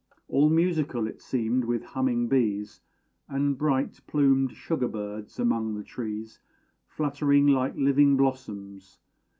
[0.27, 2.81] All musical it seemed with humming bees;
[3.29, 6.39] And bright plumed sugar birds among the trees
[6.87, 8.97] Fluttered like living blossoms.